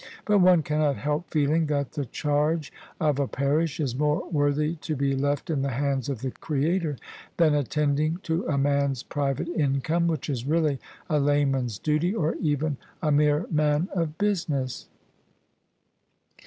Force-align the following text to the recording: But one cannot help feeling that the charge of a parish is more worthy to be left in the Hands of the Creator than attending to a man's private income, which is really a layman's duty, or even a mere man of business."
But 0.25 0.39
one 0.39 0.63
cannot 0.63 0.95
help 0.95 1.29
feeling 1.29 1.67
that 1.67 1.91
the 1.91 2.05
charge 2.07 2.73
of 2.99 3.19
a 3.19 3.27
parish 3.27 3.79
is 3.79 3.95
more 3.95 4.27
worthy 4.31 4.77
to 4.77 4.95
be 4.95 5.15
left 5.15 5.51
in 5.51 5.61
the 5.61 5.69
Hands 5.69 6.09
of 6.09 6.21
the 6.21 6.31
Creator 6.31 6.97
than 7.37 7.53
attending 7.53 8.17
to 8.23 8.43
a 8.47 8.57
man's 8.57 9.03
private 9.03 9.47
income, 9.49 10.07
which 10.07 10.27
is 10.27 10.47
really 10.47 10.79
a 11.07 11.19
layman's 11.19 11.77
duty, 11.77 12.15
or 12.15 12.33
even 12.41 12.77
a 12.99 13.11
mere 13.11 13.45
man 13.51 13.89
of 13.93 14.17
business." 14.17 14.89